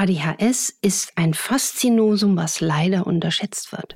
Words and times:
ADHS 0.00 0.78
ist 0.80 1.12
ein 1.16 1.34
Faszinosum, 1.34 2.34
was 2.34 2.62
leider 2.62 3.06
unterschätzt 3.06 3.70
wird. 3.70 3.94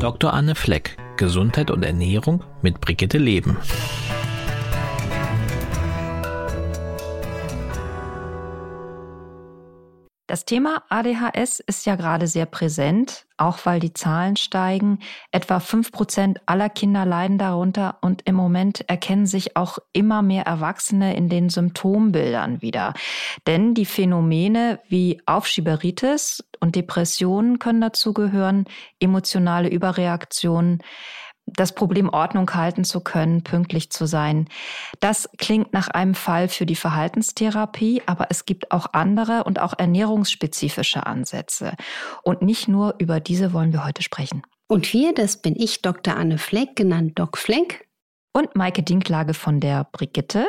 Dr. 0.00 0.32
Anne 0.32 0.54
Fleck, 0.54 0.96
Gesundheit 1.18 1.70
und 1.70 1.82
Ernährung 1.82 2.42
mit 2.62 2.80
Brigitte 2.80 3.18
Leben. 3.18 3.58
Das 10.32 10.46
Thema 10.46 10.82
ADHS 10.88 11.60
ist 11.60 11.84
ja 11.84 11.94
gerade 11.94 12.26
sehr 12.26 12.46
präsent, 12.46 13.26
auch 13.36 13.58
weil 13.64 13.80
die 13.80 13.92
Zahlen 13.92 14.36
steigen. 14.36 15.00
Etwa 15.30 15.60
fünf 15.60 15.92
Prozent 15.92 16.40
aller 16.46 16.70
Kinder 16.70 17.04
leiden 17.04 17.36
darunter 17.36 17.98
und 18.00 18.22
im 18.24 18.34
Moment 18.34 18.88
erkennen 18.88 19.26
sich 19.26 19.58
auch 19.58 19.76
immer 19.92 20.22
mehr 20.22 20.44
Erwachsene 20.44 21.14
in 21.14 21.28
den 21.28 21.50
Symptombildern 21.50 22.62
wieder. 22.62 22.94
Denn 23.46 23.74
die 23.74 23.84
Phänomene 23.84 24.80
wie 24.88 25.20
Aufschieberitis 25.26 26.42
und 26.60 26.76
Depressionen 26.76 27.58
können 27.58 27.82
dazu 27.82 28.14
gehören, 28.14 28.64
emotionale 29.00 29.68
Überreaktionen, 29.68 30.82
das 31.46 31.74
Problem 31.74 32.08
Ordnung 32.08 32.52
halten 32.54 32.84
zu 32.84 33.00
können, 33.00 33.42
pünktlich 33.42 33.90
zu 33.90 34.06
sein. 34.06 34.48
Das 35.00 35.28
klingt 35.38 35.72
nach 35.72 35.88
einem 35.88 36.14
Fall 36.14 36.48
für 36.48 36.66
die 36.66 36.76
Verhaltenstherapie, 36.76 38.02
aber 38.06 38.28
es 38.30 38.44
gibt 38.46 38.70
auch 38.70 38.86
andere 38.92 39.44
und 39.44 39.60
auch 39.60 39.74
ernährungsspezifische 39.76 41.06
Ansätze. 41.06 41.74
Und 42.22 42.42
nicht 42.42 42.68
nur 42.68 42.94
über 42.98 43.20
diese 43.20 43.52
wollen 43.52 43.72
wir 43.72 43.84
heute 43.84 44.02
sprechen. 44.02 44.42
Und 44.68 44.92
wir, 44.92 45.12
das 45.12 45.42
bin 45.42 45.54
ich, 45.56 45.82
Dr. 45.82 46.16
Anne 46.16 46.38
Fleck, 46.38 46.76
genannt 46.76 47.18
Doc 47.18 47.36
Fleck. 47.36 47.88
Und 48.34 48.56
Maike 48.56 48.82
Dinklage 48.82 49.34
von 49.34 49.60
der 49.60 49.84
Brigitte. 49.92 50.46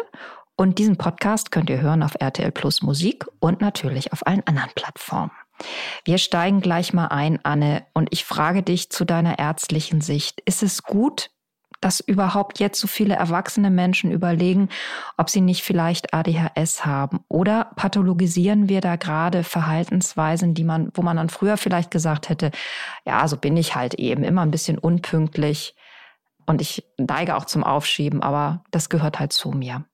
Und 0.56 0.80
diesen 0.80 0.98
Podcast 0.98 1.52
könnt 1.52 1.70
ihr 1.70 1.82
hören 1.82 2.04
auf 2.04 2.16
RTL 2.20 2.52
Plus 2.52 2.82
Musik 2.82 3.26
und 3.40 3.60
natürlich 3.60 4.14
auf 4.14 4.26
allen 4.26 4.46
anderen 4.46 4.70
Plattformen. 4.76 5.32
Wir 6.06 6.18
steigen 6.18 6.62
gleich 6.62 6.94
mal 6.94 7.08
ein, 7.08 7.40
Anne, 7.44 7.86
und 7.94 8.10
ich 8.12 8.26
frage 8.26 8.64
dich 8.64 8.90
zu 8.90 9.06
deiner 9.06 9.40
ärztlichen 9.40 10.02
Sicht. 10.02 10.42
Ist 10.46 10.64
es 10.64 10.84
gut, 10.84 11.30
dass 11.84 12.00
überhaupt 12.00 12.60
jetzt 12.60 12.80
so 12.80 12.88
viele 12.88 13.16
erwachsene 13.16 13.70
Menschen 13.70 14.12
überlegen, 14.12 14.70
ob 15.18 15.30
sie 15.30 15.42
nicht 15.42 15.64
vielleicht 15.64 16.14
ADHS 16.14 16.86
haben? 16.86 17.26
Oder 17.28 17.72
pathologisieren 17.76 18.70
wir 18.70 18.82
da 18.82 18.96
gerade 18.96 19.44
Verhaltensweisen, 19.44 20.54
die 20.54 20.64
man, 20.64 20.92
wo 20.94 21.02
man 21.02 21.18
dann 21.18 21.30
früher 21.30 21.58
vielleicht 21.58 21.92
gesagt 21.92 22.30
hätte, 22.30 22.52
ja, 23.06 23.28
so 23.28 23.38
bin 23.38 23.58
ich 23.58 23.76
halt 23.76 23.96
eben, 23.96 24.24
immer 24.24 24.42
ein 24.42 24.52
bisschen 24.52 24.78
unpünktlich 24.78 25.76
und 26.46 26.62
ich 26.62 26.86
neige 26.98 27.36
auch 27.36 27.46
zum 27.46 27.64
Aufschieben, 27.64 28.22
aber 28.22 28.64
das 28.72 28.90
gehört 28.90 29.20
halt 29.20 29.34
zu 29.34 29.52
mir. 29.52 29.86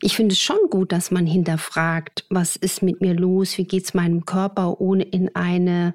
Ich 0.00 0.16
finde 0.16 0.32
es 0.32 0.40
schon 0.40 0.58
gut, 0.70 0.92
dass 0.92 1.10
man 1.10 1.26
hinterfragt, 1.26 2.24
was 2.30 2.56
ist 2.56 2.82
mit 2.82 3.00
mir 3.00 3.14
los, 3.14 3.58
wie 3.58 3.64
geht 3.64 3.84
es 3.84 3.94
meinem 3.94 4.24
Körper, 4.24 4.80
ohne 4.80 5.04
in 5.04 5.34
eine 5.34 5.94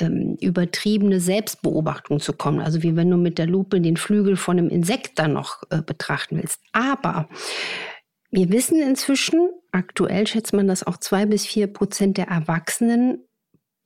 ähm, 0.00 0.36
übertriebene 0.40 1.20
Selbstbeobachtung 1.20 2.20
zu 2.20 2.32
kommen. 2.32 2.60
Also 2.60 2.82
wie 2.82 2.96
wenn 2.96 3.10
du 3.10 3.16
mit 3.16 3.38
der 3.38 3.46
Lupe 3.46 3.80
den 3.80 3.96
Flügel 3.96 4.36
von 4.36 4.58
einem 4.58 4.68
Insekt 4.68 5.18
dann 5.18 5.32
noch 5.32 5.62
äh, 5.70 5.82
betrachten 5.82 6.38
willst. 6.38 6.60
Aber 6.72 7.28
wir 8.30 8.50
wissen 8.50 8.80
inzwischen, 8.80 9.48
aktuell 9.72 10.26
schätzt 10.26 10.52
man, 10.52 10.68
dass 10.68 10.86
auch 10.86 10.98
zwei 10.98 11.26
bis 11.26 11.46
vier 11.46 11.66
Prozent 11.66 12.18
der 12.18 12.28
Erwachsenen 12.28 13.24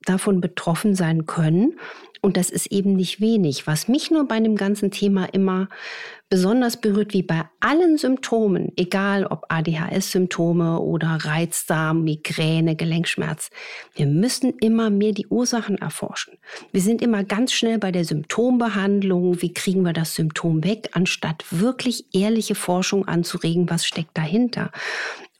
davon 0.05 0.41
betroffen 0.41 0.95
sein 0.95 1.25
können. 1.25 1.79
Und 2.23 2.37
das 2.37 2.49
ist 2.49 2.67
eben 2.67 2.93
nicht 2.93 3.19
wenig. 3.19 3.67
Was 3.67 3.89
mich 3.89 4.09
nur 4.09 4.25
bei 4.25 4.39
dem 4.39 4.55
ganzen 4.55 4.91
Thema 4.91 5.25
immer 5.25 5.67
besonders 6.29 6.79
berührt, 6.79 7.13
wie 7.13 7.21
bei 7.21 7.43
allen 7.59 7.97
Symptomen, 7.97 8.71
egal 8.77 9.25
ob 9.25 9.45
ADHS-Symptome 9.49 10.79
oder 10.79 11.19
Reizdarm, 11.21 12.05
Migräne, 12.05 12.77
Gelenkschmerz, 12.77 13.49
wir 13.93 14.05
müssen 14.05 14.53
immer 14.61 14.89
mehr 14.89 15.11
die 15.11 15.27
Ursachen 15.27 15.77
erforschen. 15.77 16.37
Wir 16.71 16.79
sind 16.79 17.01
immer 17.01 17.25
ganz 17.25 17.51
schnell 17.51 17.77
bei 17.77 17.91
der 17.91 18.05
Symptombehandlung. 18.05 19.41
Wie 19.41 19.53
kriegen 19.53 19.83
wir 19.83 19.93
das 19.93 20.15
Symptom 20.15 20.63
weg, 20.63 20.91
anstatt 20.93 21.43
wirklich 21.51 22.05
ehrliche 22.15 22.55
Forschung 22.55 23.05
anzuregen, 23.05 23.69
was 23.69 23.85
steckt 23.85 24.17
dahinter? 24.17 24.71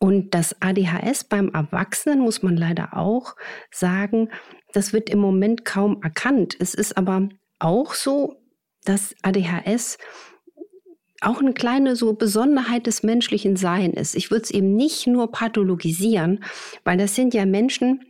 Und 0.03 0.31
das 0.31 0.61
ADHS 0.61 1.23
beim 1.23 1.47
Erwachsenen 1.53 2.19
muss 2.19 2.43
man 2.43 2.57
leider 2.57 2.97
auch 2.97 3.37
sagen, 3.71 4.27
das 4.73 4.91
wird 4.91 5.09
im 5.09 5.19
Moment 5.19 5.63
kaum 5.63 6.03
erkannt. 6.03 6.57
Es 6.59 6.73
ist 6.73 6.97
aber 6.97 7.29
auch 7.59 7.93
so, 7.93 8.35
dass 8.83 9.15
ADHS 9.21 9.97
auch 11.21 11.39
eine 11.39 11.53
kleine 11.53 11.95
so 11.95 12.11
Besonderheit 12.15 12.85
des 12.85 13.03
menschlichen 13.03 13.55
Seins 13.55 13.97
ist. 13.97 14.15
Ich 14.15 14.29
würde 14.29 14.43
es 14.43 14.51
eben 14.51 14.75
nicht 14.75 15.07
nur 15.07 15.31
pathologisieren, 15.31 16.43
weil 16.83 16.97
das 16.97 17.15
sind 17.15 17.33
ja 17.33 17.45
Menschen, 17.45 18.03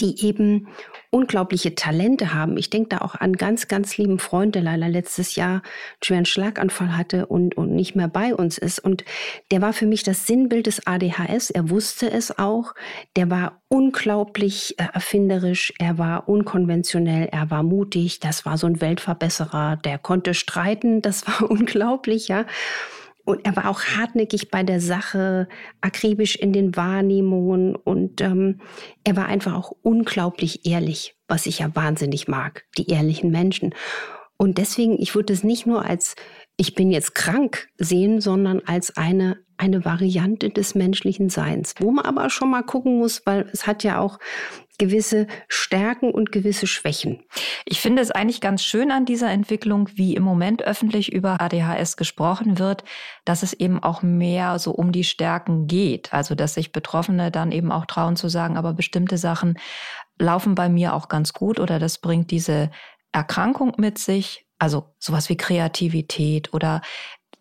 die 0.00 0.26
eben 0.26 0.68
unglaubliche 1.10 1.74
Talente 1.74 2.34
haben. 2.34 2.56
Ich 2.56 2.70
denke 2.70 2.90
da 2.90 2.98
auch 2.98 3.14
an 3.14 3.34
ganz, 3.34 3.68
ganz 3.68 3.96
lieben 3.96 4.18
Freund, 4.18 4.54
der 4.54 4.62
leider 4.62 4.88
letztes 4.88 5.36
Jahr 5.36 5.50
einen 5.50 5.62
schweren 6.02 6.26
Schlaganfall 6.26 6.96
hatte 6.96 7.26
und, 7.26 7.56
und 7.56 7.74
nicht 7.74 7.94
mehr 7.94 8.08
bei 8.08 8.34
uns 8.34 8.58
ist. 8.58 8.78
Und 8.80 9.04
der 9.50 9.62
war 9.62 9.72
für 9.72 9.86
mich 9.86 10.02
das 10.02 10.26
Sinnbild 10.26 10.66
des 10.66 10.86
ADHS. 10.86 11.50
Er 11.50 11.70
wusste 11.70 12.10
es 12.10 12.38
auch. 12.38 12.74
Der 13.16 13.30
war 13.30 13.62
unglaublich 13.68 14.78
äh, 14.78 14.86
erfinderisch. 14.92 15.72
Er 15.78 15.98
war 15.98 16.28
unkonventionell. 16.28 17.28
Er 17.30 17.50
war 17.50 17.62
mutig. 17.62 18.20
Das 18.20 18.44
war 18.44 18.58
so 18.58 18.66
ein 18.66 18.80
Weltverbesserer. 18.80 19.76
Der 19.76 19.98
konnte 19.98 20.34
streiten. 20.34 21.00
Das 21.02 21.26
war 21.26 21.50
unglaublich, 21.50 22.28
ja. 22.28 22.44
Und 23.26 23.44
er 23.44 23.56
war 23.56 23.68
auch 23.68 23.82
hartnäckig 23.82 24.50
bei 24.50 24.62
der 24.62 24.80
Sache, 24.80 25.48
akribisch 25.80 26.36
in 26.36 26.52
den 26.52 26.76
Wahrnehmungen 26.76 27.74
und 27.74 28.20
ähm, 28.20 28.60
er 29.02 29.16
war 29.16 29.26
einfach 29.26 29.52
auch 29.52 29.72
unglaublich 29.82 30.64
ehrlich, 30.64 31.16
was 31.26 31.46
ich 31.46 31.58
ja 31.58 31.74
wahnsinnig 31.74 32.28
mag, 32.28 32.64
die 32.78 32.88
ehrlichen 32.88 33.30
Menschen. 33.30 33.74
Und 34.38 34.58
deswegen, 34.58 35.00
ich 35.00 35.14
würde 35.14 35.32
es 35.32 35.42
nicht 35.42 35.66
nur 35.66 35.84
als 35.84 36.14
ich 36.56 36.74
bin 36.74 36.90
jetzt 36.90 37.14
krank 37.14 37.68
sehen, 37.76 38.20
sondern 38.20 38.62
als 38.64 38.96
eine, 38.96 39.38
eine 39.58 39.84
Variante 39.84 40.48
des 40.48 40.74
menschlichen 40.74 41.28
Seins, 41.28 41.74
wo 41.78 41.90
man 41.90 42.06
aber 42.06 42.30
schon 42.30 42.50
mal 42.50 42.62
gucken 42.62 42.98
muss, 42.98 43.22
weil 43.26 43.48
es 43.52 43.66
hat 43.66 43.84
ja 43.84 43.98
auch 43.98 44.18
gewisse 44.78 45.26
Stärken 45.48 46.10
und 46.10 46.32
gewisse 46.32 46.66
Schwächen. 46.66 47.24
Ich 47.64 47.80
finde 47.80 48.02
es 48.02 48.10
eigentlich 48.10 48.40
ganz 48.40 48.62
schön 48.62 48.90
an 48.90 49.04
dieser 49.04 49.30
Entwicklung, 49.30 49.88
wie 49.94 50.14
im 50.14 50.22
Moment 50.22 50.62
öffentlich 50.62 51.12
über 51.12 51.40
ADHS 51.40 51.96
gesprochen 51.96 52.58
wird, 52.58 52.84
dass 53.24 53.42
es 53.42 53.52
eben 53.52 53.82
auch 53.82 54.02
mehr 54.02 54.58
so 54.58 54.72
um 54.72 54.92
die 54.92 55.04
Stärken 55.04 55.66
geht. 55.66 56.12
Also, 56.12 56.34
dass 56.34 56.54
sich 56.54 56.72
Betroffene 56.72 57.30
dann 57.30 57.52
eben 57.52 57.72
auch 57.72 57.86
trauen 57.86 58.16
zu 58.16 58.28
sagen, 58.28 58.56
aber 58.56 58.72
bestimmte 58.72 59.18
Sachen 59.18 59.58
laufen 60.18 60.54
bei 60.54 60.68
mir 60.68 60.94
auch 60.94 61.08
ganz 61.08 61.32
gut 61.32 61.60
oder 61.60 61.78
das 61.78 61.98
bringt 61.98 62.30
diese 62.30 62.70
Erkrankung 63.12 63.74
mit 63.78 63.98
sich. 63.98 64.46
Also 64.58 64.94
sowas 64.98 65.28
wie 65.28 65.36
Kreativität 65.36 66.54
oder 66.54 66.80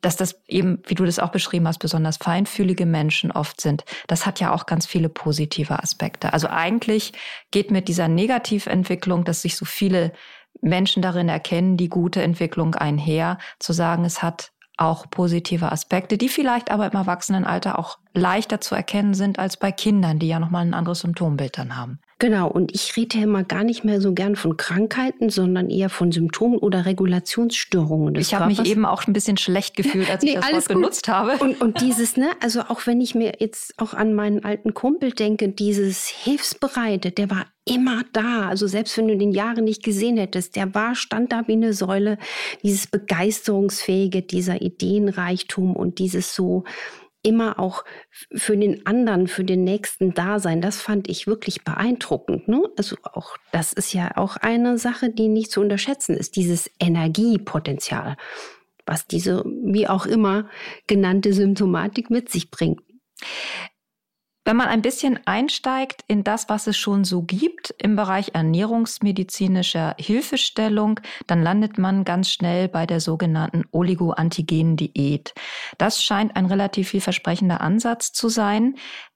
dass 0.05 0.15
das 0.15 0.39
eben, 0.47 0.83
wie 0.85 0.93
du 0.93 1.03
das 1.03 1.17
auch 1.17 1.31
beschrieben 1.31 1.67
hast, 1.67 1.79
besonders 1.79 2.17
feinfühlige 2.17 2.85
Menschen 2.85 3.31
oft 3.31 3.59
sind, 3.59 3.83
das 4.05 4.27
hat 4.27 4.39
ja 4.39 4.53
auch 4.53 4.67
ganz 4.67 4.85
viele 4.85 5.09
positive 5.09 5.81
Aspekte. 5.81 6.31
Also 6.31 6.47
eigentlich 6.47 7.13
geht 7.49 7.71
mit 7.71 7.87
dieser 7.87 8.07
Negativentwicklung, 8.07 9.23
dass 9.23 9.41
sich 9.41 9.55
so 9.55 9.65
viele 9.65 10.13
Menschen 10.61 11.01
darin 11.01 11.27
erkennen, 11.27 11.75
die 11.75 11.89
gute 11.89 12.21
Entwicklung 12.21 12.75
einher, 12.75 13.39
zu 13.57 13.73
sagen, 13.73 14.05
es 14.05 14.21
hat 14.21 14.51
auch 14.77 15.09
positive 15.09 15.71
Aspekte, 15.71 16.19
die 16.19 16.29
vielleicht 16.29 16.69
aber 16.69 16.85
im 16.85 16.93
Erwachsenenalter 16.93 17.79
auch 17.79 17.97
leichter 18.15 18.61
zu 18.61 18.75
erkennen 18.75 19.13
sind 19.13 19.39
als 19.39 19.57
bei 19.57 19.71
Kindern, 19.71 20.19
die 20.19 20.27
ja 20.27 20.39
nochmal 20.39 20.65
ein 20.65 20.73
anderes 20.73 20.99
Symptombild 21.01 21.57
dann 21.57 21.77
haben. 21.77 21.99
Genau, 22.17 22.47
und 22.47 22.73
ich 22.73 22.95
rede 22.95 23.17
immer 23.17 23.43
gar 23.43 23.65
nicht 23.65 23.83
mehr 23.83 23.99
so 23.99 24.13
gern 24.13 24.37
von 24.37 24.55
Krankheiten, 24.55 25.29
sondern 25.29 25.69
eher 25.69 25.89
von 25.89 26.13
Symptomen 26.13 26.57
oder 26.57 26.85
Regulationsstörungen 26.85 28.13
des 28.13 28.27
Ich 28.27 28.33
habe 28.33 28.45
mich 28.47 28.65
eben 28.65 28.85
auch 28.85 29.05
ein 29.05 29.11
bisschen 29.11 29.35
schlecht 29.35 29.75
gefühlt, 29.75 30.09
als 30.09 30.23
nee, 30.23 30.29
ich 30.29 30.39
das 30.39 30.53
Wort 30.53 30.67
benutzt 30.69 31.09
habe. 31.09 31.37
Und, 31.43 31.59
und 31.59 31.81
dieses, 31.81 32.15
ne, 32.15 32.29
also 32.41 32.61
auch 32.61 32.87
wenn 32.87 33.01
ich 33.01 33.15
mir 33.15 33.33
jetzt 33.39 33.73
auch 33.81 33.93
an 33.93 34.13
meinen 34.13 34.45
alten 34.45 34.73
Kumpel 34.73 35.11
denke, 35.11 35.49
dieses 35.49 36.07
Hilfsbereite, 36.07 37.11
der 37.11 37.29
war 37.29 37.47
immer 37.65 38.03
da. 38.13 38.47
Also 38.47 38.65
selbst 38.65 38.97
wenn 38.97 39.09
du 39.09 39.17
den 39.17 39.33
Jahre 39.33 39.61
nicht 39.61 39.83
gesehen 39.83 40.15
hättest, 40.15 40.55
der 40.55 40.73
war, 40.73 40.95
stand 40.95 41.33
da 41.33 41.43
wie 41.47 41.53
eine 41.53 41.73
Säule. 41.73 42.17
Dieses 42.63 42.87
Begeisterungsfähige, 42.87 44.21
dieser 44.21 44.61
Ideenreichtum 44.61 45.75
und 45.75 45.99
dieses 45.99 46.33
so, 46.33 46.63
immer 47.25 47.59
auch 47.59 47.83
für 48.33 48.55
den 48.55 48.85
anderen, 48.85 49.27
für 49.27 49.43
den 49.43 49.63
Nächsten 49.63 50.13
da 50.13 50.39
sein. 50.39 50.61
Das 50.61 50.81
fand 50.81 51.09
ich 51.09 51.27
wirklich 51.27 51.63
beeindruckend. 51.63 52.47
Ne? 52.47 52.61
Also 52.77 52.95
auch, 53.03 53.37
das 53.51 53.73
ist 53.73 53.93
ja 53.93 54.15
auch 54.15 54.37
eine 54.37 54.77
Sache, 54.77 55.09
die 55.09 55.27
nicht 55.27 55.51
zu 55.51 55.61
unterschätzen 55.61 56.15
ist, 56.15 56.35
dieses 56.35 56.69
Energiepotenzial, 56.79 58.15
was 58.85 59.07
diese, 59.07 59.43
wie 59.45 59.87
auch 59.87 60.05
immer 60.05 60.49
genannte 60.87 61.33
Symptomatik 61.33 62.09
mit 62.09 62.29
sich 62.29 62.51
bringt. 62.51 62.81
Wenn 64.47 64.57
man 64.57 64.67
ein 64.67 64.83
bisschen 64.83 65.19
einsteigt 65.25 66.03
in 66.07 66.23
das, 66.23 66.49
was 66.49 66.67
es 66.67 66.77
schon 66.77 67.03
so 67.03 67.23
gibt 67.23 67.73
im 67.79 67.95
Bereich 67.95 68.35
ernährungsmedizinischer 68.35 69.95
Hilfestellung, 69.97 70.99
dann 71.25 71.41
landet 71.41 71.79
man 71.79 72.03
ganz 72.03 72.29
schnell 72.29 72.67
bei 72.67 72.85
der 72.85 72.99
sogenannten 72.99 73.63
Oligoantigen-Diät. 73.71 75.33
Das 75.79 76.03
scheint 76.03 76.35
ein 76.35 76.45
relativ 76.45 76.89
vielversprechender 76.89 77.59
Ansatz 77.59 78.13
zu 78.13 78.29
sein. 78.29 78.75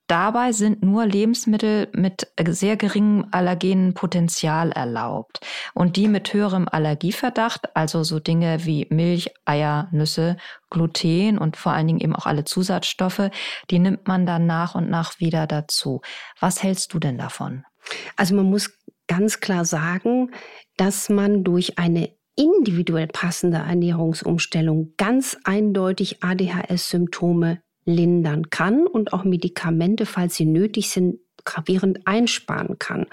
Dabei 0.10 0.54
sind 0.54 0.82
nur 0.82 1.06
Lebensmittel 1.06 1.88
mit 1.94 2.34
sehr 2.50 2.78
geringem 2.78 3.28
allergenen 3.30 3.94
Potenzial 3.94 4.72
erlaubt. 4.72 5.40
Und 5.76 5.98
die 5.98 6.08
mit 6.08 6.34
höherem 6.34 6.68
Allergieverdacht, 6.68 7.76
also 7.76 8.04
so 8.04 8.20
Dinge 8.20 8.66
wie 8.66 8.88
Milch, 8.90 9.30
Eier, 9.46 9.88
Nüsse, 9.92 10.38
Gluten 10.72 11.38
und 11.38 11.58
vor 11.58 11.74
allen 11.74 11.86
Dingen 11.86 12.00
eben 12.00 12.16
auch 12.16 12.26
alle 12.26 12.44
Zusatzstoffe, 12.44 13.30
die 13.70 13.78
nimmt 13.78 14.08
man 14.08 14.26
dann 14.26 14.48
nach 14.48 14.74
und 14.74 14.90
nach 14.90 15.20
wieder 15.20 15.46
dazu. 15.46 16.02
Was 16.40 16.64
hältst 16.64 16.92
du 16.96 16.98
denn 16.98 17.20
davon? 17.20 17.64
Also 18.16 18.34
man 18.34 18.50
muss 18.50 18.72
ganz 19.06 19.42
klar 19.42 19.64
sagen, 19.64 20.32
dass 20.76 21.10
man 21.10 21.44
durch 21.44 21.78
eine 21.78 22.10
individuell 22.36 23.08
passende 23.08 23.58
Ernährungsumstellung 23.58 24.94
ganz 24.98 25.38
eindeutig 25.44 26.24
ADHS-Symptome 26.24 27.62
lindern 27.86 28.50
kann 28.50 28.86
und 28.88 29.14
auch 29.14 29.24
Medikamente, 29.24 30.06
falls 30.06 30.36
sie 30.36 30.46
nötig 30.46 30.90
sind, 30.90 31.20
gravierend 31.44 32.00
einsparen 32.06 32.78
kann. 32.80 33.06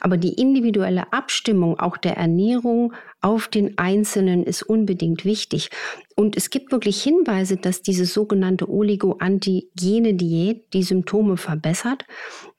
Aber 0.00 0.16
die 0.16 0.34
individuelle 0.34 1.12
Abstimmung 1.12 1.78
auch 1.78 1.96
der 1.96 2.16
Ernährung 2.16 2.92
auf 3.20 3.48
den 3.48 3.78
Einzelnen 3.78 4.44
ist 4.44 4.62
unbedingt 4.62 5.24
wichtig. 5.24 5.70
Und 6.14 6.36
es 6.36 6.50
gibt 6.50 6.72
wirklich 6.72 7.02
Hinweise, 7.02 7.56
dass 7.56 7.82
diese 7.82 8.04
sogenannte 8.04 8.68
Oligo-Antigene 8.68 10.14
Diät 10.14 10.72
die 10.74 10.82
Symptome 10.82 11.36
verbessert. 11.36 12.04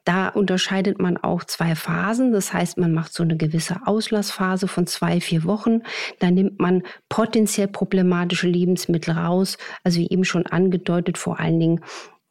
Da 0.05 0.29
unterscheidet 0.29 0.99
man 0.99 1.17
auch 1.17 1.43
zwei 1.43 1.75
Phasen. 1.75 2.31
Das 2.31 2.53
heißt, 2.53 2.77
man 2.77 2.93
macht 2.93 3.13
so 3.13 3.23
eine 3.23 3.37
gewisse 3.37 3.81
Auslassphase 3.85 4.67
von 4.67 4.87
zwei, 4.87 5.19
vier 5.19 5.45
Wochen. 5.45 5.81
Da 6.19 6.31
nimmt 6.31 6.59
man 6.59 6.83
potenziell 7.09 7.67
problematische 7.67 8.47
Lebensmittel 8.47 9.15
raus. 9.15 9.57
Also 9.83 9.99
wie 9.99 10.09
eben 10.09 10.23
schon 10.23 10.45
angedeutet, 10.45 11.17
vor 11.17 11.39
allen 11.39 11.59
Dingen 11.59 11.81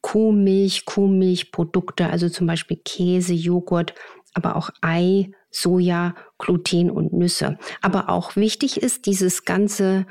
Kuhmilch, 0.04 0.84
Kuhmilchprodukte, 0.84 2.10
also 2.10 2.28
zum 2.28 2.46
Beispiel 2.46 2.76
Käse, 2.84 3.32
Joghurt, 3.32 3.94
aber 4.34 4.54
auch 4.54 4.68
Ei, 4.82 5.30
Soja, 5.50 6.14
Gluten 6.36 6.90
und 6.90 7.14
Nüsse. 7.14 7.56
Aber 7.80 8.10
auch 8.10 8.36
wichtig 8.36 8.76
ist 8.82 9.06
dieses 9.06 9.46
ganze 9.46 10.04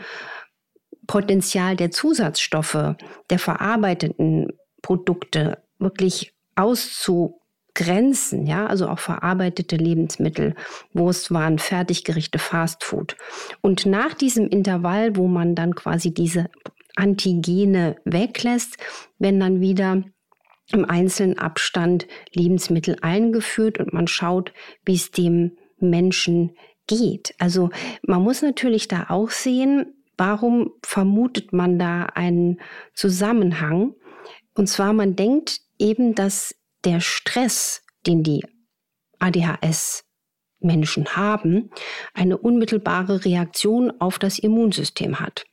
Potenzial 1.05 1.75
der 1.75 1.91
Zusatzstoffe, 1.91 2.95
der 3.29 3.37
verarbeiteten 3.37 4.47
Produkte 4.81 5.61
wirklich 5.77 6.33
auszugrenzen, 6.55 8.47
ja, 8.47 8.65
also 8.65 8.87
auch 8.87 8.99
verarbeitete 8.99 9.75
Lebensmittel, 9.75 10.55
Wurstwaren, 10.93 11.59
Fertiggerichte, 11.59 12.39
Fastfood. 12.39 13.15
Und 13.61 13.85
nach 13.85 14.15
diesem 14.15 14.47
Intervall, 14.47 15.17
wo 15.17 15.27
man 15.27 15.53
dann 15.53 15.75
quasi 15.75 16.11
diese 16.15 16.49
Antigene 16.95 17.97
weglässt, 18.05 18.77
wenn 19.17 19.39
dann 19.39 19.61
wieder 19.61 20.03
im 20.71 20.85
einzelnen 20.85 21.37
Abstand 21.37 22.07
Lebensmittel 22.33 22.97
eingeführt 23.01 23.79
und 23.79 23.93
man 23.93 24.07
schaut, 24.07 24.53
wie 24.85 24.95
es 24.95 25.11
dem 25.11 25.57
Menschen 25.79 26.55
geht. 26.87 27.35
Also 27.39 27.69
man 28.03 28.21
muss 28.21 28.41
natürlich 28.41 28.87
da 28.87 29.07
auch 29.09 29.29
sehen, 29.29 29.93
warum 30.17 30.71
vermutet 30.83 31.53
man 31.53 31.79
da 31.79 32.05
einen 32.05 32.59
Zusammenhang? 32.93 33.95
Und 34.55 34.67
zwar, 34.67 34.93
man 34.93 35.15
denkt 35.15 35.61
eben, 35.79 36.15
dass 36.15 36.55
der 36.85 36.99
Stress, 36.99 37.83
den 38.05 38.23
die 38.23 38.45
ADHS 39.19 40.05
Menschen 40.59 41.15
haben, 41.15 41.69
eine 42.13 42.37
unmittelbare 42.37 43.25
Reaktion 43.25 43.91
auf 43.99 44.19
das 44.19 44.39
Immunsystem 44.39 45.19
hat. 45.19 45.45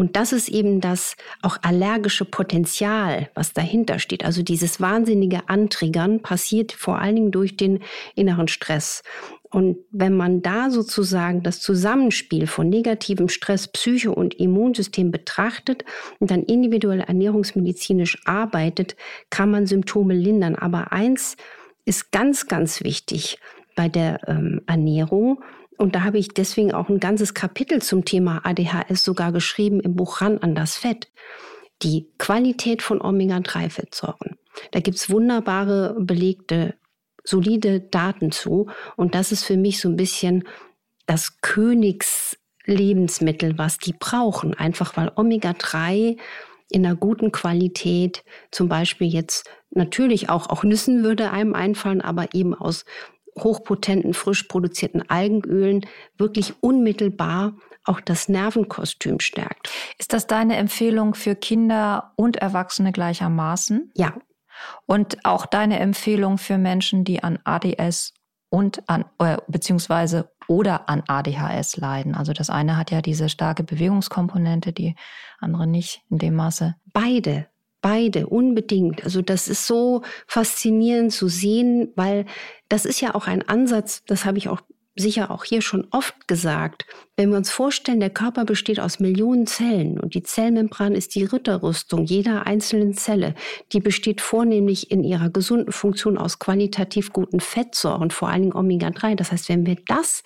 Und 0.00 0.16
das 0.16 0.32
ist 0.32 0.48
eben 0.48 0.80
das 0.80 1.14
auch 1.42 1.58
allergische 1.60 2.24
Potenzial, 2.24 3.28
was 3.34 3.52
dahinter 3.52 3.98
steht. 3.98 4.24
Also 4.24 4.42
dieses 4.42 4.80
wahnsinnige 4.80 5.50
Antriggern 5.50 6.22
passiert 6.22 6.72
vor 6.72 6.98
allen 6.98 7.16
Dingen 7.16 7.32
durch 7.32 7.58
den 7.58 7.80
inneren 8.14 8.48
Stress. 8.48 9.02
Und 9.50 9.76
wenn 9.90 10.16
man 10.16 10.40
da 10.40 10.70
sozusagen 10.70 11.42
das 11.42 11.60
Zusammenspiel 11.60 12.46
von 12.46 12.70
negativem 12.70 13.28
Stress, 13.28 13.68
Psyche 13.68 14.10
und 14.10 14.32
Immunsystem 14.40 15.10
betrachtet 15.10 15.84
und 16.18 16.30
dann 16.30 16.44
individuell 16.44 17.00
ernährungsmedizinisch 17.00 18.22
arbeitet, 18.24 18.96
kann 19.28 19.50
man 19.50 19.66
Symptome 19.66 20.14
lindern. 20.14 20.54
Aber 20.54 20.92
eins 20.92 21.36
ist 21.84 22.10
ganz, 22.10 22.46
ganz 22.46 22.82
wichtig 22.82 23.38
bei 23.76 23.90
der 23.90 24.26
ähm, 24.28 24.62
Ernährung. 24.66 25.42
Und 25.80 25.94
da 25.94 26.04
habe 26.04 26.18
ich 26.18 26.28
deswegen 26.28 26.74
auch 26.74 26.90
ein 26.90 27.00
ganzes 27.00 27.32
Kapitel 27.32 27.80
zum 27.80 28.04
Thema 28.04 28.42
ADHS 28.44 29.02
sogar 29.02 29.32
geschrieben 29.32 29.80
im 29.80 29.96
Buch 29.96 30.20
Ran 30.20 30.36
an 30.36 30.54
das 30.54 30.76
Fett. 30.76 31.10
Die 31.80 32.10
Qualität 32.18 32.82
von 32.82 33.00
Omega-3-Fettsäuren. 33.00 34.36
Da 34.72 34.80
gibt 34.80 34.98
es 34.98 35.08
wunderbare, 35.08 35.96
belegte, 35.98 36.74
solide 37.24 37.80
Daten 37.80 38.30
zu. 38.30 38.68
Und 38.96 39.14
das 39.14 39.32
ist 39.32 39.44
für 39.44 39.56
mich 39.56 39.80
so 39.80 39.88
ein 39.88 39.96
bisschen 39.96 40.46
das 41.06 41.40
Königslebensmittel, 41.40 43.56
was 43.56 43.78
die 43.78 43.94
brauchen. 43.98 44.52
Einfach 44.52 44.98
weil 44.98 45.10
Omega-3 45.16 46.18
in 46.68 46.84
einer 46.84 46.94
guten 46.94 47.32
Qualität, 47.32 48.22
zum 48.50 48.68
Beispiel 48.68 49.08
jetzt 49.08 49.48
natürlich 49.70 50.28
auch, 50.28 50.50
auch 50.50 50.62
Nüssen 50.62 51.04
würde 51.04 51.30
einem 51.30 51.54
einfallen, 51.54 52.02
aber 52.02 52.34
eben 52.34 52.54
aus 52.54 52.84
hochpotenten, 53.38 54.14
frisch 54.14 54.44
produzierten 54.44 55.08
Algenölen 55.08 55.86
wirklich 56.16 56.54
unmittelbar 56.60 57.54
auch 57.84 58.00
das 58.00 58.28
Nervenkostüm 58.28 59.20
stärkt. 59.20 59.70
Ist 59.98 60.12
das 60.12 60.26
deine 60.26 60.56
Empfehlung 60.56 61.14
für 61.14 61.34
Kinder 61.34 62.12
und 62.16 62.36
Erwachsene 62.36 62.92
gleichermaßen? 62.92 63.90
Ja. 63.94 64.14
Und 64.86 65.24
auch 65.24 65.46
deine 65.46 65.78
Empfehlung 65.78 66.36
für 66.36 66.58
Menschen, 66.58 67.04
die 67.04 67.22
an 67.22 67.38
ADS 67.44 68.12
und 68.50 68.88
an, 68.88 69.06
äh, 69.18 69.38
beziehungsweise 69.48 70.30
oder 70.48 70.88
an 70.88 71.04
ADHS 71.06 71.76
leiden. 71.76 72.14
Also 72.14 72.32
das 72.32 72.50
eine 72.50 72.76
hat 72.76 72.90
ja 72.90 73.00
diese 73.00 73.28
starke 73.28 73.62
Bewegungskomponente, 73.62 74.72
die 74.72 74.96
andere 75.38 75.66
nicht 75.66 76.02
in 76.10 76.18
dem 76.18 76.34
Maße. 76.34 76.74
Beide. 76.92 77.46
Beide, 77.82 78.26
unbedingt. 78.26 79.04
Also 79.04 79.22
das 79.22 79.48
ist 79.48 79.66
so 79.66 80.02
faszinierend 80.26 81.12
zu 81.12 81.28
sehen, 81.28 81.92
weil 81.96 82.26
das 82.68 82.84
ist 82.84 83.00
ja 83.00 83.14
auch 83.14 83.26
ein 83.26 83.48
Ansatz, 83.48 84.02
das 84.06 84.24
habe 84.24 84.38
ich 84.38 84.48
auch 84.48 84.60
sicher 84.96 85.30
auch 85.30 85.44
hier 85.44 85.62
schon 85.62 85.86
oft 85.90 86.28
gesagt. 86.28 86.84
Wenn 87.16 87.30
wir 87.30 87.38
uns 87.38 87.50
vorstellen, 87.50 88.00
der 88.00 88.10
Körper 88.10 88.44
besteht 88.44 88.80
aus 88.80 89.00
Millionen 89.00 89.46
Zellen 89.46 89.98
und 89.98 90.14
die 90.14 90.22
Zellmembran 90.22 90.94
ist 90.94 91.14
die 91.14 91.24
Ritterrüstung 91.24 92.04
jeder 92.04 92.46
einzelnen 92.46 92.94
Zelle. 92.94 93.34
Die 93.72 93.80
besteht 93.80 94.20
vornehmlich 94.20 94.90
in 94.90 95.04
ihrer 95.04 95.30
gesunden 95.30 95.72
Funktion 95.72 96.18
aus 96.18 96.38
qualitativ 96.38 97.12
guten 97.12 97.40
Fettsäuren, 97.40 98.10
vor 98.10 98.28
allen 98.28 98.42
Dingen 98.42 98.56
Omega-3. 98.56 99.14
Das 99.14 99.32
heißt, 99.32 99.48
wenn 99.48 99.66
wir 99.66 99.76
das 99.86 100.22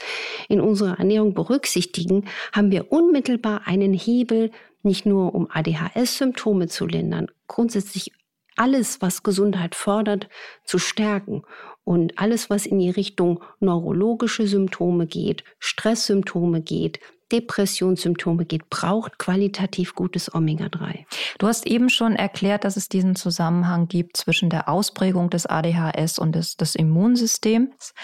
in 0.49 0.61
unserer 0.61 0.99
Ernährung 0.99 1.35
berücksichtigen, 1.35 2.25
haben 2.53 2.71
wir 2.71 2.91
unmittelbar 2.91 3.63
einen 3.67 3.93
Hebel, 3.93 4.51
nicht 4.85 5.07
nur 5.07 5.35
um 5.35 5.49
ADHS-Symptome 5.51 6.69
zu 6.69 6.87
lindern, 6.87 7.29
grundsätzlich 7.49 8.13
alles, 8.57 9.03
was 9.03 9.23
Gesundheit 9.23 9.75
fördert, 9.75 10.29
zu 10.65 10.79
stärken. 10.79 11.43
Und 11.83 12.19
alles, 12.19 12.49
was 12.51 12.67
in 12.67 12.79
die 12.79 12.91
Richtung 12.91 13.43
neurologische 13.61 14.47
Symptome 14.47 15.07
geht, 15.07 15.45
Stresssymptome 15.59 16.63
geht, 16.63 17.01
Depressionssymptome 17.33 18.45
geht, 18.45 18.71
braucht 18.71 19.19
qualitativ 19.19 19.95
gutes 19.95 20.33
Omega-3. 20.33 21.05
Du 21.39 21.47
hast 21.47 21.67
eben 21.67 21.89
schon 21.89 22.15
erklärt, 22.15 22.65
dass 22.65 22.77
es 22.77 22.89
diesen 22.89 23.17
Zusammenhang 23.17 23.89
gibt 23.89 24.17
zwischen 24.17 24.51
der 24.51 24.69
Ausprägung 24.69 25.31
des 25.31 25.47
ADHS 25.47 26.19
und 26.19 26.35
des, 26.35 26.57
des 26.57 26.75
Immunsystems. 26.75 27.95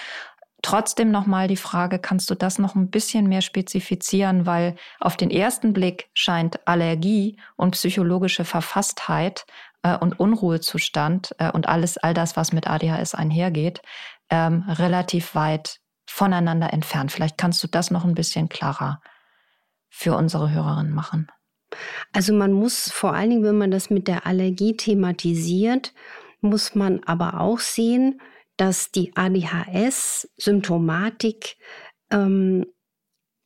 Trotzdem 0.63 1.11
nochmal 1.11 1.49
die 1.49 1.57
Frage, 1.57 1.99
kannst 1.99 2.31
du 2.31 2.35
das 2.35 2.59
noch 2.59 2.75
ein 2.75 2.91
bisschen 2.91 3.29
mehr 3.29 3.41
spezifizieren, 3.41 4.45
weil 4.47 4.77
auf 4.99 5.17
den 5.17 5.31
ersten 5.31 5.73
Blick 5.73 6.11
scheint 6.13 6.67
Allergie 6.67 7.39
und 7.57 7.73
psychologische 7.73 8.45
Verfasstheit 8.45 9.47
äh, 9.83 9.97
und 9.97 10.21
Unruhezustand 10.21 11.35
äh, 11.39 11.51
und 11.51 11.69
alles, 11.69 11.97
all 11.99 12.15
das, 12.15 12.37
was 12.37 12.53
mit 12.53 12.69
ADHS 12.69 13.15
einhergeht, 13.15 13.81
ähm, 14.29 14.65
relativ 14.69 15.35
weit 15.35 15.81
voneinander 16.07 16.73
entfernt. 16.73 17.13
Vielleicht 17.13 17.39
kannst 17.39 17.63
du 17.63 17.69
das 17.69 17.91
noch 17.91 18.05
ein 18.05 18.15
bisschen 18.15 18.49
klarer 18.49 19.01
für 19.89 20.15
unsere 20.15 20.51
Hörerinnen 20.51 20.93
machen. 20.93 21.31
Also 22.13 22.33
man 22.33 22.53
muss 22.53 22.91
vor 22.91 23.15
allen 23.15 23.31
Dingen, 23.31 23.45
wenn 23.45 23.59
man 23.59 23.71
das 23.71 23.91
mit 23.91 24.09
der 24.09 24.27
Allergie 24.27 24.77
thematisiert, 24.77 25.95
muss 26.41 26.75
man 26.75 27.03
aber 27.05 27.41
auch 27.41 27.61
sehen, 27.61 28.21
dass 28.61 28.93
die 28.93 29.17
ADHS-Symptomatik 29.17 31.57
ähm, 32.11 32.67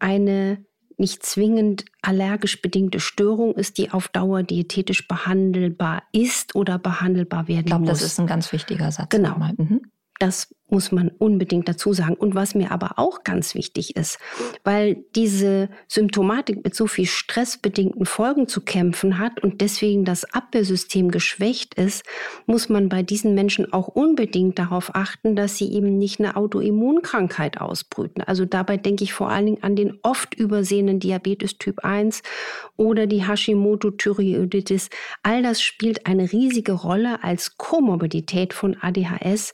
eine 0.01 0.67
nicht 0.97 1.25
zwingend 1.25 1.85
allergisch 2.03 2.61
bedingte 2.61 2.99
Störung 2.99 3.55
ist, 3.55 3.79
die 3.79 3.93
auf 3.93 4.09
Dauer 4.09 4.43
diätetisch 4.43 5.07
behandelbar 5.07 6.03
ist 6.11 6.57
oder 6.57 6.81
behandelbar 6.81 7.47
werden 7.47 7.61
ich 7.61 7.67
glaub, 7.67 7.83
muss. 7.83 7.91
Ich 7.91 7.93
glaube, 7.93 8.03
das 8.03 8.13
ist 8.13 8.19
ein 8.19 8.27
ganz 8.27 8.51
wichtiger 8.53 8.91
Satz. 8.91 9.11
Genau. 9.11 9.37
Mhm. 9.57 9.83
Das 10.19 10.53
muss 10.69 10.93
man 10.93 11.11
unbedingt 11.19 11.69
dazu 11.69 11.93
sagen. 11.93 12.15
Und 12.15 12.35
was 12.35 12.55
mir 12.55 12.71
aber 12.71 12.99
auch 12.99 13.23
ganz 13.23 13.55
wichtig 13.55 13.97
ist, 13.97 14.19
weil 14.65 15.05
diese 15.15 15.69
Symptomatik 15.89 16.65
mit 16.65 16.75
so 16.75 16.87
viel 16.87 17.07
stressbedingten 17.07 18.07
Folgen 18.07 18.49
zu 18.49 18.63
kämpfen 18.63 19.19
hat 19.19 19.43
und 19.43 19.61
deswegen 19.61 20.05
das 20.05 20.25
Abwehrsystem 20.33 21.11
geschwächt 21.11 21.75
ist, 21.75 22.05
muss 22.47 22.69
man 22.69 22.89
bei 22.89 23.03
diesen 23.03 23.35
Menschen 23.35 23.73
auch 23.73 23.89
unbedingt 23.89 24.59
darauf 24.59 24.95
achten, 24.95 25.37
dass 25.37 25.59
sie 25.59 25.73
eben 25.73 25.99
nicht 25.99 26.19
eine 26.19 26.37
Autoimmunkrankheit 26.37 27.61
ausbrüten. 27.61 28.23
Also 28.23 28.45
dabei 28.45 28.77
denke 28.77 29.05
ich 29.05 29.13
vor 29.13 29.31
allen 29.31 29.47
Dingen 29.47 29.63
an 29.63 29.77
den 29.77 29.99
oft 30.03 30.35
übersehenen 30.35 30.99
Diabetes 30.99 31.59
Typ 31.59 31.81
1 31.85 32.23
oder 32.77 33.07
die 33.07 33.23
Hashimoto-Thyreoiditis. 33.27 34.89
All 35.23 35.43
das 35.43 35.61
spielt 35.63 36.07
eine 36.07 36.33
riesige 36.33 36.73
Rolle 36.73 37.23
als 37.23 37.57
Komorbidität 37.59 38.55
von 38.55 38.77
ADHS. 38.81 39.53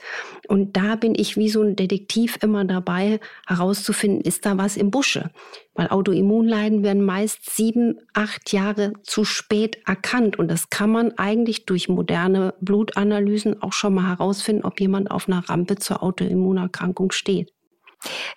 Und 0.49 0.77
da 0.77 1.00
bin 1.01 1.15
ich 1.17 1.37
wie 1.37 1.49
so 1.49 1.63
ein 1.63 1.77
Detektiv 1.77 2.39
immer 2.43 2.65
dabei, 2.65 3.21
herauszufinden, 3.47 4.21
ist 4.21 4.47
da 4.47 4.59
was 4.59 4.77
im 4.77 4.91
Busche? 4.91 5.31
Weil 5.75 5.89
Autoimmunleiden 5.89 6.83
werden 6.83 7.05
meist 7.05 7.51
sieben, 7.51 7.99
acht 8.15 8.53
Jahre 8.53 8.93
zu 9.03 9.25
spät 9.25 9.79
erkannt. 9.87 10.39
Und 10.39 10.49
das 10.49 10.71
kann 10.71 10.91
man 10.91 11.13
eigentlich 11.19 11.67
durch 11.67 11.89
moderne 11.89 12.55
Blutanalysen 12.61 13.63
auch 13.63 13.73
schon 13.73 13.95
mal 13.95 14.09
herausfinden, 14.09 14.65
ob 14.65 14.81
jemand 14.81 15.11
auf 15.11 15.29
einer 15.29 15.49
Rampe 15.49 15.77
zur 15.77 16.03
Autoimmunerkrankung 16.03 17.11
steht. 17.11 17.53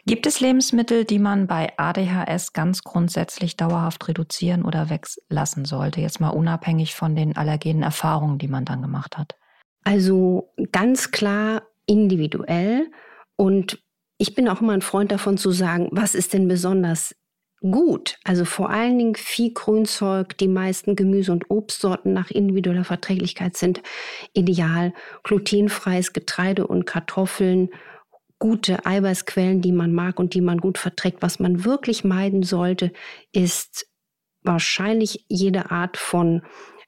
Gibt 0.05 0.25
es 0.25 0.41
Lebensmittel, 0.41 1.05
die 1.05 1.19
man 1.19 1.47
bei 1.47 1.71
ADHS 1.77 2.53
ganz 2.53 2.83
grundsätzlich 2.83 3.55
dauerhaft 3.55 4.07
reduzieren 4.07 4.63
oder 4.63 4.89
weglassen 4.89 5.65
sollte? 5.65 6.01
Jetzt 6.01 6.19
mal 6.19 6.29
unabhängig 6.29 6.95
von 6.95 7.15
den 7.15 7.37
allergenen 7.37 7.83
Erfahrungen, 7.83 8.37
die 8.37 8.49
man 8.49 8.65
dann 8.65 8.81
gemacht 8.81 9.17
hat. 9.17 9.35
Also 9.83 10.53
ganz 10.71 11.11
klar 11.11 11.63
individuell. 11.85 12.89
Und 13.35 13.79
ich 14.17 14.35
bin 14.35 14.47
auch 14.47 14.61
immer 14.61 14.73
ein 14.73 14.81
Freund 14.81 15.11
davon 15.11 15.37
zu 15.37 15.51
sagen, 15.51 15.89
was 15.91 16.15
ist 16.15 16.33
denn 16.33 16.47
besonders 16.47 17.15
gut? 17.61 18.17
Also 18.23 18.45
vor 18.45 18.69
allen 18.69 18.97
Dingen 18.97 19.15
viel 19.15 19.53
Grünzeug, 19.53 20.37
die 20.37 20.47
meisten 20.47 20.95
Gemüse- 20.95 21.31
und 21.31 21.49
Obstsorten 21.49 22.13
nach 22.13 22.29
individueller 22.29 22.83
Verträglichkeit 22.83 23.57
sind 23.57 23.81
ideal. 24.33 24.93
Glutenfreies 25.23 26.13
Getreide 26.13 26.67
und 26.67 26.85
Kartoffeln, 26.85 27.69
gute 28.39 28.85
Eiweißquellen, 28.85 29.61
die 29.61 29.71
man 29.71 29.93
mag 29.93 30.19
und 30.19 30.33
die 30.33 30.41
man 30.41 30.59
gut 30.59 30.77
verträgt. 30.77 31.21
Was 31.21 31.39
man 31.39 31.63
wirklich 31.63 32.03
meiden 32.03 32.43
sollte, 32.43 32.91
ist 33.31 33.87
wahrscheinlich 34.43 35.25
jede 35.29 35.71
Art 35.71 35.97
von 35.97 36.43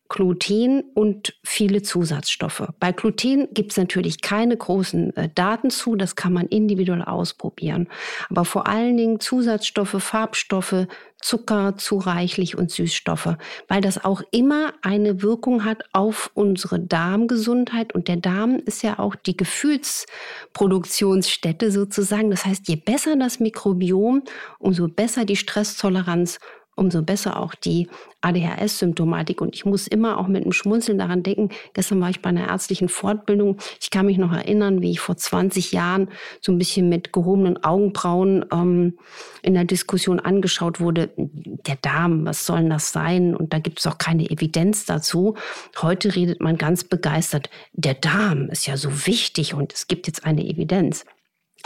Gluten 0.07 0.83
und 0.93 1.33
viele 1.43 1.81
Zusatzstoffe. 1.81 2.67
Bei 2.79 2.91
Gluten 2.91 3.47
gibt 3.53 3.71
es 3.71 3.77
natürlich 3.77 4.21
keine 4.21 4.55
großen 4.55 5.15
äh, 5.15 5.29
Daten 5.33 5.71
zu, 5.71 5.95
das 5.95 6.15
kann 6.15 6.31
man 6.31 6.45
individuell 6.45 7.01
ausprobieren. 7.01 7.87
Aber 8.29 8.45
vor 8.45 8.67
allen 8.67 8.97
Dingen 8.97 9.19
Zusatzstoffe, 9.19 9.95
Farbstoffe, 9.99 10.85
Zucker 11.21 11.75
zu 11.77 11.97
reichlich 11.97 12.55
und 12.55 12.69
Süßstoffe, 12.69 13.37
weil 13.67 13.81
das 13.81 14.05
auch 14.05 14.21
immer 14.29 14.75
eine 14.83 15.23
Wirkung 15.23 15.65
hat 15.65 15.81
auf 15.91 16.29
unsere 16.35 16.79
Darmgesundheit. 16.79 17.95
Und 17.95 18.07
der 18.07 18.17
Darm 18.17 18.57
ist 18.57 18.83
ja 18.83 18.99
auch 18.99 19.15
die 19.15 19.35
Gefühlsproduktionsstätte 19.35 21.71
sozusagen. 21.71 22.29
Das 22.29 22.45
heißt, 22.45 22.67
je 22.67 22.75
besser 22.75 23.15
das 23.15 23.39
Mikrobiom, 23.39 24.21
umso 24.59 24.87
besser 24.87 25.25
die 25.25 25.35
Stresstoleranz 25.35 26.37
umso 26.75 27.01
besser 27.01 27.39
auch 27.39 27.55
die 27.55 27.87
ADHS-Symptomatik. 28.21 29.41
Und 29.41 29.55
ich 29.55 29.65
muss 29.65 29.87
immer 29.87 30.17
auch 30.17 30.27
mit 30.27 30.43
einem 30.43 30.51
Schmunzeln 30.51 30.97
daran 30.97 31.23
denken, 31.23 31.49
gestern 31.73 32.01
war 32.01 32.09
ich 32.09 32.21
bei 32.21 32.29
einer 32.29 32.47
ärztlichen 32.47 32.89
Fortbildung. 32.89 33.57
Ich 33.79 33.89
kann 33.89 34.05
mich 34.05 34.17
noch 34.17 34.33
erinnern, 34.33 34.81
wie 34.81 34.91
ich 34.91 34.99
vor 34.99 35.15
20 35.15 35.71
Jahren 35.71 36.09
so 36.41 36.51
ein 36.51 36.57
bisschen 36.57 36.89
mit 36.89 37.13
gehobenen 37.13 37.63
Augenbrauen 37.63 38.45
ähm, 38.51 38.97
in 39.41 39.53
der 39.53 39.65
Diskussion 39.65 40.19
angeschaut 40.19 40.79
wurde, 40.79 41.11
der 41.17 41.77
Darm, 41.77 42.25
was 42.25 42.45
soll 42.45 42.59
denn 42.59 42.69
das 42.69 42.91
sein? 42.91 43.35
Und 43.35 43.53
da 43.53 43.59
gibt 43.59 43.79
es 43.79 43.87
auch 43.87 43.97
keine 43.97 44.29
Evidenz 44.29 44.85
dazu. 44.85 45.35
Heute 45.81 46.15
redet 46.15 46.41
man 46.41 46.57
ganz 46.57 46.83
begeistert, 46.83 47.49
der 47.73 47.93
Darm 47.93 48.49
ist 48.49 48.67
ja 48.67 48.77
so 48.77 49.07
wichtig 49.07 49.53
und 49.53 49.73
es 49.73 49.87
gibt 49.87 50.07
jetzt 50.07 50.25
eine 50.25 50.45
Evidenz. 50.45 51.05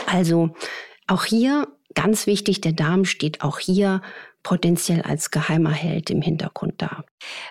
Also 0.06 0.50
auch 1.06 1.24
hier 1.24 1.68
ganz 1.94 2.26
wichtig, 2.26 2.60
der 2.60 2.72
Darm 2.72 3.04
steht 3.04 3.42
auch 3.42 3.58
hier 3.58 4.02
potenziell 4.42 5.02
als 5.02 5.30
geheimer 5.30 5.72
Held 5.72 6.08
im 6.10 6.22
Hintergrund 6.22 6.74
da. 6.78 7.04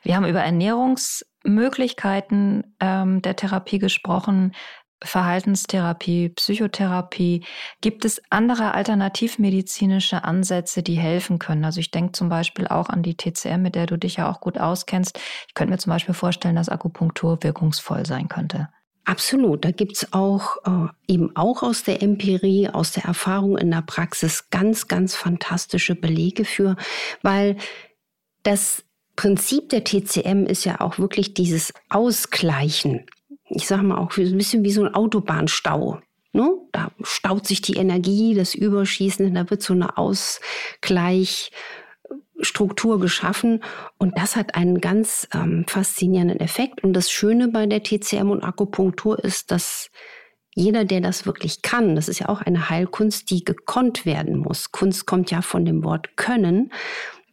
Wir 0.04 0.16
haben 0.16 0.26
über 0.26 0.42
Ernährungsmöglichkeiten 0.42 2.76
ähm, 2.80 3.22
der 3.22 3.36
Therapie 3.36 3.78
gesprochen. 3.80 4.54
Verhaltenstherapie, 5.02 6.28
Psychotherapie. 6.30 7.46
Gibt 7.82 8.04
es 8.04 8.22
andere 8.30 8.74
alternativmedizinische 8.74 10.26
Ansätze, 10.26 10.84
die 10.84 10.98
helfen 10.98 11.40
können? 11.40 11.64
Also 11.64 11.80
ich 11.80 11.92
denke 11.92 12.12
zum 12.12 12.28
Beispiel 12.28 12.68
auch 12.68 12.90
an 12.90 13.02
die 13.02 13.16
TCM, 13.16 13.62
mit 13.62 13.76
der 13.76 13.86
du 13.86 13.98
dich 13.98 14.18
ja 14.18 14.30
auch 14.30 14.42
gut 14.42 14.58
auskennst. 14.58 15.18
Ich 15.48 15.54
könnte 15.54 15.72
mir 15.72 15.78
zum 15.78 15.92
Beispiel 15.92 16.16
vorstellen, 16.16 16.58
dass 16.58 16.70
Akupunktur 16.70 17.44
wirkungsvoll 17.44 18.06
sein 18.06 18.28
könnte. 18.28 18.68
Absolut. 19.06 19.66
Da 19.66 19.72
gibt's 19.72 20.14
auch 20.14 20.58
äh, 20.66 21.12
eben 21.12 21.36
auch 21.36 21.64
aus 21.64 21.84
der 21.84 22.02
Empirie, 22.02 22.70
aus 22.70 22.92
der 22.92 23.06
Erfahrung 23.06 23.58
in 23.58 23.72
der 23.72 23.82
Praxis 23.82 24.50
ganz, 24.50 24.88
ganz 24.88 25.16
fantastische 25.16 25.96
Belege 25.96 26.46
für, 26.46 26.76
weil 27.22 27.58
das 28.44 28.84
Prinzip 29.16 29.70
der 29.70 29.84
TCM 29.84 30.46
ist 30.46 30.64
ja 30.64 30.80
auch 30.80 31.00
wirklich 31.00 31.34
dieses 31.34 31.74
Ausgleichen. 31.90 33.06
Ich 33.50 33.68
sage 33.68 33.84
mal 33.84 33.98
auch 33.98 34.16
ein 34.16 34.38
bisschen 34.38 34.64
wie 34.64 34.72
so 34.72 34.84
ein 34.84 34.94
Autobahnstau. 34.94 36.00
Ne? 36.32 36.52
Da 36.72 36.92
staut 37.02 37.48
sich 37.48 37.62
die 37.62 37.76
Energie, 37.76 38.36
das 38.36 38.54
Überschießen, 38.54 39.34
da 39.34 39.50
wird 39.50 39.64
so 39.64 39.74
eine 39.74 39.98
Ausgleich 39.98 41.52
Struktur 42.42 43.00
geschaffen 43.00 43.64
und 43.98 44.18
das 44.18 44.36
hat 44.36 44.56
einen 44.56 44.82
ganz 44.82 45.28
ähm, 45.34 45.66
faszinierenden 45.68 46.40
Effekt. 46.40 46.84
Und 46.84 46.94
das 46.94 47.12
Schöne 47.12 47.48
bei 47.48 47.66
der 47.66 47.84
TCM 47.84 48.30
und 48.30 48.44
Akupunktur 48.44 49.24
ist, 49.24 49.52
dass 49.52 49.90
jeder, 50.56 50.84
der 50.84 51.02
das 51.02 51.26
wirklich 51.26 51.62
kann, 51.62 51.96
das 51.96 52.10
ist 52.10 52.20
ja 52.20 52.30
auch 52.30 52.42
eine 52.42 52.70
Heilkunst, 52.70 53.30
die 53.30 53.44
gekonnt 53.44 54.06
werden 54.06 54.38
muss. 54.38 54.72
Kunst 54.72 55.06
kommt 55.06 55.32
ja 55.32 55.42
von 55.42 55.66
dem 55.66 55.84
Wort 55.84 56.18
können, 56.18 56.72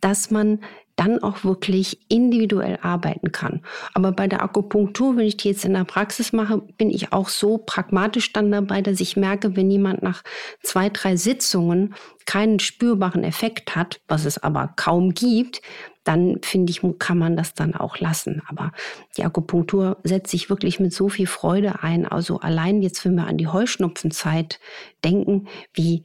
dass 0.00 0.30
man 0.30 0.60
dann 0.96 1.22
auch 1.22 1.44
wirklich 1.44 2.00
individuell 2.08 2.78
arbeiten 2.80 3.30
kann. 3.30 3.62
Aber 3.92 4.12
bei 4.12 4.26
der 4.26 4.42
Akupunktur, 4.42 5.16
wenn 5.16 5.26
ich 5.26 5.36
die 5.36 5.48
jetzt 5.48 5.64
in 5.64 5.74
der 5.74 5.84
Praxis 5.84 6.32
mache, 6.32 6.58
bin 6.78 6.90
ich 6.90 7.12
auch 7.12 7.28
so 7.28 7.58
pragmatisch 7.58 8.32
dann 8.32 8.50
dabei, 8.50 8.80
dass 8.80 9.00
ich 9.00 9.16
merke, 9.16 9.56
wenn 9.56 9.70
jemand 9.70 10.02
nach 10.02 10.22
zwei, 10.62 10.88
drei 10.88 11.16
Sitzungen 11.16 11.94
keinen 12.24 12.58
spürbaren 12.58 13.24
Effekt 13.24 13.76
hat, 13.76 14.00
was 14.08 14.24
es 14.24 14.38
aber 14.38 14.72
kaum 14.76 15.12
gibt, 15.12 15.60
dann 16.02 16.38
finde 16.42 16.70
ich, 16.70 16.80
kann 16.98 17.18
man 17.18 17.36
das 17.36 17.54
dann 17.54 17.74
auch 17.74 17.98
lassen. 17.98 18.40
Aber 18.48 18.72
die 19.16 19.24
Akupunktur 19.24 19.98
setzt 20.04 20.30
sich 20.30 20.48
wirklich 20.48 20.80
mit 20.80 20.94
so 20.94 21.08
viel 21.08 21.26
Freude 21.26 21.82
ein. 21.82 22.06
Also 22.06 22.38
allein 22.38 22.80
jetzt, 22.80 23.04
wenn 23.04 23.16
wir 23.16 23.26
an 23.26 23.38
die 23.38 23.48
Heuschnupfenzeit 23.48 24.60
denken, 25.04 25.48
wie 25.74 26.04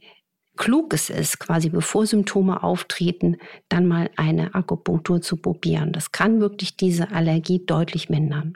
klug 0.56 0.92
es 0.92 1.10
ist, 1.10 1.38
quasi 1.38 1.70
bevor 1.70 2.06
Symptome 2.06 2.62
auftreten, 2.62 3.36
dann 3.68 3.86
mal 3.86 4.10
eine 4.16 4.54
Akupunktur 4.54 5.22
zu 5.22 5.36
probieren. 5.36 5.92
Das 5.92 6.12
kann 6.12 6.40
wirklich 6.40 6.76
diese 6.76 7.10
Allergie 7.12 7.64
deutlich 7.64 8.08
mindern. 8.08 8.54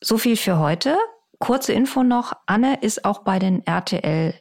So 0.00 0.16
viel 0.16 0.36
für 0.36 0.58
heute. 0.58 0.96
Kurze 1.38 1.72
Info 1.72 2.02
noch. 2.02 2.32
Anne 2.46 2.78
ist 2.80 3.04
auch 3.04 3.20
bei 3.20 3.38
den 3.38 3.66
RTL 3.66 4.34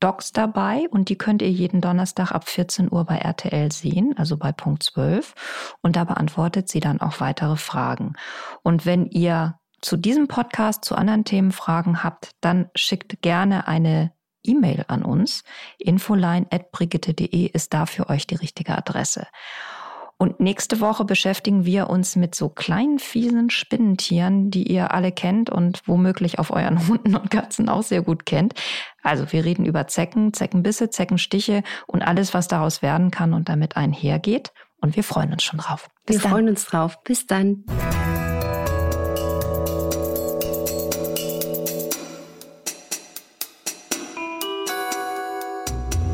Docs 0.00 0.32
dabei 0.32 0.88
und 0.90 1.08
die 1.08 1.16
könnt 1.16 1.42
ihr 1.42 1.50
jeden 1.50 1.80
Donnerstag 1.80 2.32
ab 2.32 2.48
14 2.48 2.90
Uhr 2.90 3.04
bei 3.04 3.18
RTL 3.18 3.70
sehen, 3.70 4.14
also 4.16 4.36
bei 4.36 4.50
Punkt 4.50 4.82
12. 4.82 5.34
Und 5.80 5.96
da 5.96 6.04
beantwortet 6.04 6.68
sie 6.68 6.80
dann 6.80 7.00
auch 7.00 7.20
weitere 7.20 7.56
Fragen. 7.56 8.14
Und 8.62 8.84
wenn 8.84 9.06
ihr 9.06 9.58
zu 9.80 9.96
diesem 9.96 10.28
Podcast, 10.28 10.84
zu 10.84 10.96
anderen 10.96 11.24
Themen 11.24 11.52
Fragen 11.52 12.02
habt, 12.02 12.32
dann 12.40 12.70
schickt 12.74 13.22
gerne 13.22 13.68
eine 13.68 14.12
E-Mail 14.44 14.84
an 14.88 15.02
uns. 15.02 15.44
infoline.brigitte.de 15.78 17.46
ist 17.46 17.72
da 17.74 17.86
für 17.86 18.08
euch 18.08 18.26
die 18.26 18.36
richtige 18.36 18.76
Adresse. 18.76 19.26
Und 20.22 20.38
nächste 20.38 20.78
Woche 20.78 21.04
beschäftigen 21.04 21.64
wir 21.64 21.90
uns 21.90 22.14
mit 22.14 22.36
so 22.36 22.48
kleinen, 22.48 23.00
fiesen 23.00 23.50
Spinnentieren, 23.50 24.52
die 24.52 24.70
ihr 24.70 24.92
alle 24.92 25.10
kennt 25.10 25.50
und 25.50 25.82
womöglich 25.88 26.38
auf 26.38 26.52
euren 26.52 26.86
Hunden 26.88 27.16
und 27.16 27.28
Katzen 27.28 27.68
auch 27.68 27.82
sehr 27.82 28.02
gut 28.02 28.24
kennt. 28.24 28.54
Also 29.02 29.32
wir 29.32 29.44
reden 29.44 29.66
über 29.66 29.88
Zecken, 29.88 30.32
Zeckenbisse, 30.32 30.90
Zeckenstiche 30.90 31.64
und 31.88 32.02
alles, 32.02 32.34
was 32.34 32.46
daraus 32.46 32.82
werden 32.82 33.10
kann 33.10 33.34
und 33.34 33.48
damit 33.48 33.76
einhergeht. 33.76 34.52
Und 34.80 34.94
wir 34.94 35.02
freuen 35.02 35.32
uns 35.32 35.42
schon 35.42 35.58
drauf. 35.58 35.88
Bis 36.06 36.18
wir 36.18 36.22
dann. 36.22 36.30
freuen 36.30 36.48
uns 36.48 36.66
drauf. 36.66 37.02
Bis 37.02 37.26
dann. 37.26 37.64